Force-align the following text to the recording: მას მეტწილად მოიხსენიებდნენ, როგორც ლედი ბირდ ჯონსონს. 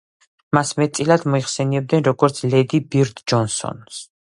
მას 0.57 0.71
მეტწილად 0.79 1.25
მოიხსენიებდნენ, 1.33 2.03
როგორც 2.09 2.41
ლედი 2.55 2.83
ბირდ 2.97 3.25
ჯონსონს. 3.35 4.05